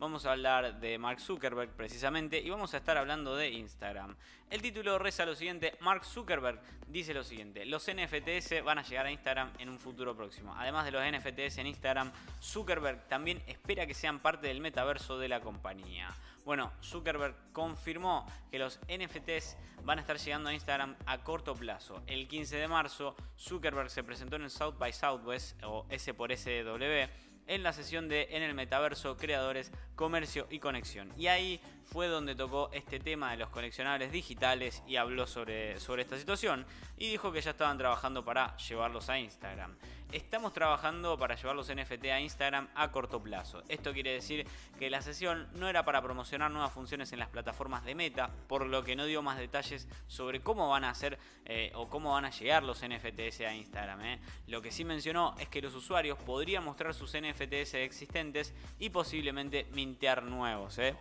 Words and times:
vamos 0.00 0.24
a 0.24 0.32
hablar 0.32 0.80
de 0.80 0.96
Mark 0.96 1.20
Zuckerberg 1.20 1.76
precisamente 1.76 2.40
y 2.40 2.48
vamos 2.48 2.72
a 2.72 2.78
estar 2.78 2.96
hablando 2.96 3.36
de 3.36 3.50
Instagram. 3.50 4.16
El 4.48 4.62
título 4.62 4.98
reza 4.98 5.26
lo 5.26 5.36
siguiente, 5.36 5.76
Mark 5.80 6.06
Zuckerberg 6.06 6.58
dice 6.88 7.12
lo 7.12 7.22
siguiente, 7.22 7.66
los 7.66 7.86
NFTs 7.86 8.64
van 8.64 8.78
a 8.78 8.82
llegar 8.82 9.04
a 9.04 9.12
Instagram 9.12 9.52
en 9.58 9.68
un 9.68 9.78
futuro 9.78 10.16
próximo. 10.16 10.54
Además 10.56 10.86
de 10.86 10.92
los 10.92 11.02
NFTs 11.04 11.58
en 11.58 11.66
Instagram, 11.66 12.10
Zuckerberg 12.42 13.06
también 13.08 13.42
espera 13.46 13.86
que 13.86 13.92
sean 13.92 14.20
parte 14.20 14.46
del 14.46 14.60
metaverso 14.62 15.18
de 15.18 15.28
la 15.28 15.42
compañía. 15.42 16.08
Bueno, 16.46 16.72
Zuckerberg 16.82 17.34
confirmó 17.52 18.26
que 18.50 18.58
los 18.58 18.80
NFTs 18.88 19.58
van 19.84 19.98
a 19.98 20.00
estar 20.00 20.16
llegando 20.18 20.48
a 20.48 20.54
Instagram 20.54 20.96
a 21.04 21.18
corto 21.18 21.54
plazo. 21.54 22.02
El 22.06 22.26
15 22.26 22.56
de 22.56 22.68
marzo, 22.68 23.14
Zuckerberg 23.38 23.90
se 23.90 24.02
presentó 24.02 24.36
en 24.36 24.42
el 24.42 24.50
South 24.50 24.78
by 24.78 24.94
Southwest 24.94 25.62
o 25.62 25.84
S 25.90 26.14
por 26.14 26.34
SW 26.34 27.29
en 27.50 27.64
la 27.64 27.72
sesión 27.72 28.08
de 28.08 28.28
En 28.30 28.44
el 28.44 28.54
Metaverso, 28.54 29.16
Creadores, 29.16 29.72
Comercio 29.96 30.46
y 30.50 30.60
Conexión. 30.60 31.12
Y 31.18 31.26
ahí 31.26 31.60
fue 31.84 32.06
donde 32.06 32.36
tocó 32.36 32.70
este 32.72 33.00
tema 33.00 33.32
de 33.32 33.38
los 33.38 33.48
coleccionables 33.48 34.12
digitales 34.12 34.84
y 34.86 34.96
habló 34.96 35.26
sobre, 35.26 35.80
sobre 35.80 36.02
esta 36.02 36.16
situación 36.16 36.64
y 36.96 37.10
dijo 37.10 37.32
que 37.32 37.40
ya 37.40 37.50
estaban 37.50 37.76
trabajando 37.76 38.24
para 38.24 38.56
llevarlos 38.56 39.08
a 39.08 39.18
Instagram. 39.18 39.76
Estamos 40.12 40.52
trabajando 40.52 41.16
para 41.18 41.36
llevar 41.36 41.54
los 41.54 41.72
NFT 41.72 42.06
a 42.06 42.20
Instagram 42.20 42.68
a 42.74 42.90
corto 42.90 43.22
plazo. 43.22 43.62
Esto 43.68 43.92
quiere 43.92 44.12
decir 44.12 44.44
que 44.76 44.90
la 44.90 45.02
sesión 45.02 45.48
no 45.54 45.68
era 45.68 45.84
para 45.84 46.02
promocionar 46.02 46.50
nuevas 46.50 46.72
funciones 46.72 47.12
en 47.12 47.20
las 47.20 47.28
plataformas 47.28 47.84
de 47.84 47.94
Meta, 47.94 48.28
por 48.48 48.66
lo 48.66 48.82
que 48.82 48.96
no 48.96 49.04
dio 49.04 49.22
más 49.22 49.38
detalles 49.38 49.86
sobre 50.08 50.40
cómo 50.40 50.68
van 50.68 50.82
a 50.82 50.90
hacer 50.90 51.16
eh, 51.44 51.70
o 51.76 51.88
cómo 51.88 52.12
van 52.12 52.24
a 52.24 52.30
llegar 52.30 52.64
los 52.64 52.84
NFTs 52.84 53.42
a 53.42 53.54
Instagram. 53.54 54.00
Eh. 54.04 54.20
Lo 54.48 54.60
que 54.60 54.72
sí 54.72 54.84
mencionó 54.84 55.36
es 55.38 55.48
que 55.48 55.62
los 55.62 55.76
usuarios 55.76 56.18
podrían 56.18 56.64
mostrar 56.64 56.92
sus 56.92 57.14
Existentes 57.40 58.52
y 58.78 58.90
posiblemente 58.90 59.66
mintear 59.72 60.22
nuevos. 60.22 60.78
Eh. 60.78 60.94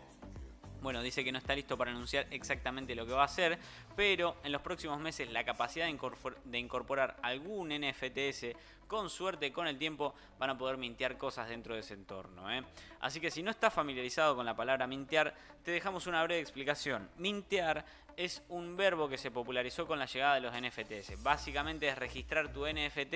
Bueno, 0.81 1.02
dice 1.02 1.25
que 1.25 1.31
no 1.31 1.38
está 1.38 1.53
listo 1.55 1.77
para 1.77 1.91
anunciar 1.91 2.27
exactamente 2.31 2.95
lo 2.95 3.05
que 3.05 3.12
va 3.12 3.23
a 3.23 3.26
hacer, 3.26 3.59
pero 3.98 4.37
en 4.43 4.54
los 4.54 4.62
próximos 4.62 4.99
meses 5.01 5.29
la 5.29 5.43
capacidad 5.43 5.85
de 5.85 6.57
incorporar 6.57 7.17
algún 7.21 7.70
NFTs, 7.70 8.55
con 8.87 9.10
suerte, 9.10 9.51
con 9.51 9.67
el 9.67 9.77
tiempo, 9.77 10.15
van 10.40 10.51
a 10.51 10.57
poder 10.57 10.77
mintear 10.77 11.17
cosas 11.17 11.49
dentro 11.49 11.73
de 11.73 11.82
ese 11.82 11.95
entorno. 11.95 12.49
¿eh? 12.51 12.63
Así 13.01 13.20
que 13.20 13.29
si 13.29 13.43
no 13.43 13.51
estás 13.51 13.73
familiarizado 13.73 14.35
con 14.37 14.45
la 14.45 14.55
palabra 14.55 14.87
mintear, 14.87 15.35
te 15.63 15.71
dejamos 15.71 16.07
una 16.07 16.23
breve 16.23 16.41
explicación. 16.41 17.10
Mintear 17.17 17.85
es 18.20 18.43
un 18.49 18.75
verbo 18.75 19.07
que 19.07 19.17
se 19.17 19.31
popularizó 19.31 19.87
con 19.87 19.98
la 19.98 20.05
llegada 20.05 20.35
de 20.35 20.41
los 20.41 20.53
NFTs. 20.53 21.23
Básicamente 21.23 21.87
es 21.87 21.98
registrar 21.98 22.51
tu 22.51 22.67
NFT 22.67 23.13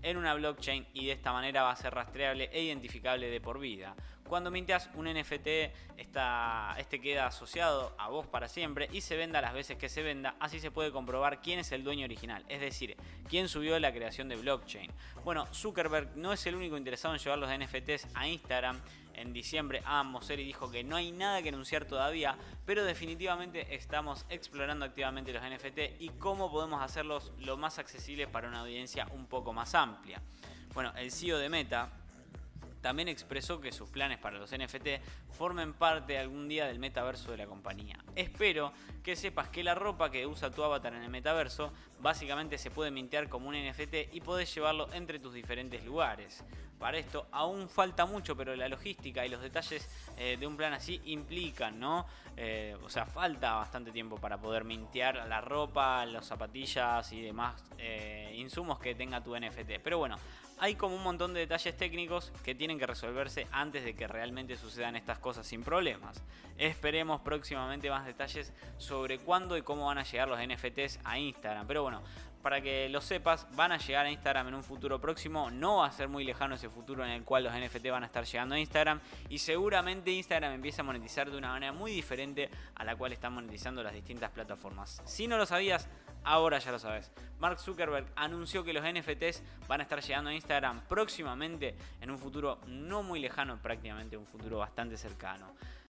en 0.00 0.16
una 0.16 0.32
blockchain 0.34 0.86
y 0.94 1.06
de 1.06 1.12
esta 1.12 1.32
manera 1.32 1.64
va 1.64 1.72
a 1.72 1.76
ser 1.76 1.92
rastreable 1.92 2.48
e 2.52 2.62
identificable 2.62 3.28
de 3.30 3.40
por 3.40 3.58
vida. 3.58 3.96
Cuando 4.28 4.52
minteas 4.52 4.90
un 4.94 5.12
NFT, 5.12 5.48
este 5.96 7.00
queda 7.00 7.26
asociado 7.26 7.96
a 7.98 8.08
vos 8.08 8.28
para 8.28 8.46
siempre 8.46 8.88
y 8.92 9.00
se 9.00 9.16
venda 9.16 9.40
las 9.40 9.54
veces 9.54 9.76
que 9.76 9.88
se 9.88 10.02
venda, 10.02 10.36
así 10.38 10.60
se 10.60 10.70
puede 10.70 10.92
comprobar 10.92 11.42
quién 11.42 11.58
es 11.58 11.72
el 11.72 11.82
dueño 11.82 12.04
original, 12.04 12.44
es 12.48 12.60
decir, 12.60 12.96
quién 13.28 13.48
subió 13.48 13.76
la 13.80 13.92
creación 13.92 14.28
de 14.28 14.36
blockchain. 14.36 14.90
Bueno, 15.24 15.46
Zuckerberg 15.52 16.16
no 16.16 16.32
es 16.32 16.46
el 16.46 16.54
único 16.54 16.76
interesado 16.76 17.12
en 17.12 17.20
llevar 17.20 17.40
los 17.40 17.50
NFTs 17.50 18.06
a 18.14 18.28
Instagram. 18.28 18.80
En 19.16 19.32
diciembre, 19.32 19.80
Adam 19.84 20.08
Mosseri 20.08 20.42
dijo 20.42 20.72
que 20.72 20.82
no 20.82 20.96
hay 20.96 21.12
nada 21.12 21.40
que 21.40 21.50
anunciar 21.50 21.84
todavía, 21.84 22.36
pero 22.66 22.84
definitivamente 22.84 23.72
estamos 23.72 24.26
explorando 24.44 24.84
activamente 24.84 25.32
los 25.32 25.42
NFT 25.42 26.00
y 26.00 26.10
cómo 26.18 26.50
podemos 26.50 26.82
hacerlos 26.82 27.32
lo 27.38 27.56
más 27.56 27.78
accesibles 27.78 28.28
para 28.28 28.46
una 28.46 28.60
audiencia 28.60 29.08
un 29.12 29.26
poco 29.26 29.54
más 29.54 29.74
amplia. 29.74 30.20
Bueno, 30.74 30.92
el 30.96 31.10
CEO 31.10 31.38
de 31.38 31.48
Meta, 31.48 31.88
también 32.84 33.08
expresó 33.08 33.62
que 33.62 33.72
sus 33.72 33.88
planes 33.88 34.18
para 34.18 34.36
los 34.36 34.50
NFT 34.50 35.00
formen 35.30 35.72
parte 35.72 36.18
algún 36.18 36.48
día 36.48 36.66
del 36.66 36.78
metaverso 36.78 37.30
de 37.30 37.38
la 37.38 37.46
compañía. 37.46 37.96
Espero 38.14 38.74
que 39.02 39.16
sepas 39.16 39.48
que 39.48 39.64
la 39.64 39.74
ropa 39.74 40.10
que 40.10 40.26
usa 40.26 40.50
tu 40.50 40.62
avatar 40.62 40.92
en 40.92 41.02
el 41.02 41.08
metaverso 41.08 41.72
básicamente 42.00 42.58
se 42.58 42.70
puede 42.70 42.90
mintear 42.90 43.30
como 43.30 43.48
un 43.48 43.54
NFT 43.54 44.12
y 44.12 44.20
podés 44.20 44.54
llevarlo 44.54 44.92
entre 44.92 45.18
tus 45.18 45.32
diferentes 45.32 45.82
lugares. 45.82 46.44
Para 46.78 46.98
esto 46.98 47.26
aún 47.32 47.70
falta 47.70 48.04
mucho, 48.04 48.36
pero 48.36 48.54
la 48.54 48.68
logística 48.68 49.24
y 49.24 49.30
los 49.30 49.40
detalles 49.40 49.88
eh, 50.18 50.36
de 50.38 50.46
un 50.46 50.54
plan 50.54 50.74
así 50.74 51.00
implican, 51.06 51.80
¿no? 51.80 52.04
Eh, 52.36 52.76
o 52.84 52.90
sea, 52.90 53.06
falta 53.06 53.54
bastante 53.54 53.92
tiempo 53.92 54.18
para 54.18 54.36
poder 54.36 54.64
mintear 54.64 55.26
la 55.26 55.40
ropa, 55.40 56.04
las 56.04 56.26
zapatillas 56.26 57.10
y 57.12 57.22
demás 57.22 57.64
eh, 57.78 58.34
insumos 58.36 58.78
que 58.78 58.94
tenga 58.94 59.22
tu 59.24 59.34
NFT. 59.34 59.80
Pero 59.82 59.96
bueno, 59.96 60.18
hay 60.58 60.74
como 60.76 60.96
un 60.96 61.02
montón 61.02 61.34
de 61.34 61.40
detalles 61.40 61.76
técnicos 61.76 62.32
que 62.44 62.54
tienen 62.54 62.78
que 62.78 62.86
resolverse 62.86 63.46
antes 63.50 63.84
de 63.84 63.94
que 63.94 64.06
realmente 64.06 64.56
sucedan 64.56 64.96
estas 64.96 65.18
cosas 65.18 65.46
sin 65.46 65.62
problemas. 65.62 66.22
Esperemos 66.58 67.20
próximamente 67.20 67.90
más 67.90 68.06
detalles 68.06 68.52
sobre 68.78 69.18
cuándo 69.18 69.56
y 69.56 69.62
cómo 69.62 69.86
van 69.86 69.98
a 69.98 70.04
llegar 70.04 70.28
los 70.28 70.38
NFTs 70.38 71.00
a 71.04 71.18
Instagram. 71.18 71.66
Pero 71.66 71.82
bueno, 71.82 72.02
para 72.44 72.60
que 72.60 72.90
lo 72.90 73.00
sepas, 73.00 73.46
van 73.56 73.72
a 73.72 73.78
llegar 73.78 74.04
a 74.04 74.10
Instagram 74.10 74.48
en 74.48 74.54
un 74.54 74.62
futuro 74.62 75.00
próximo. 75.00 75.50
No 75.50 75.78
va 75.78 75.86
a 75.86 75.92
ser 75.92 76.08
muy 76.08 76.24
lejano 76.24 76.56
ese 76.56 76.68
futuro 76.68 77.02
en 77.02 77.10
el 77.10 77.24
cual 77.24 77.44
los 77.44 77.54
NFT 77.54 77.88
van 77.88 78.02
a 78.02 78.06
estar 78.06 78.26
llegando 78.26 78.54
a 78.54 78.58
Instagram. 78.58 79.00
Y 79.30 79.38
seguramente 79.38 80.10
Instagram 80.10 80.52
empieza 80.52 80.82
a 80.82 80.84
monetizar 80.84 81.30
de 81.30 81.38
una 81.38 81.48
manera 81.48 81.72
muy 81.72 81.90
diferente 81.90 82.50
a 82.74 82.84
la 82.84 82.96
cual 82.96 83.14
están 83.14 83.32
monetizando 83.32 83.82
las 83.82 83.94
distintas 83.94 84.30
plataformas. 84.30 85.00
Si 85.06 85.26
no 85.26 85.38
lo 85.38 85.46
sabías, 85.46 85.88
ahora 86.22 86.58
ya 86.58 86.70
lo 86.70 86.78
sabes. 86.78 87.10
Mark 87.38 87.58
Zuckerberg 87.58 88.06
anunció 88.14 88.62
que 88.62 88.74
los 88.74 88.84
NFTs 88.84 89.42
van 89.66 89.80
a 89.80 89.84
estar 89.84 90.02
llegando 90.02 90.28
a 90.28 90.34
Instagram 90.34 90.82
próximamente 90.86 91.74
en 92.02 92.10
un 92.10 92.18
futuro 92.18 92.60
no 92.66 93.02
muy 93.02 93.20
lejano, 93.20 93.56
prácticamente 93.56 94.18
un 94.18 94.26
futuro 94.26 94.58
bastante 94.58 94.98
cercano. 94.98 95.54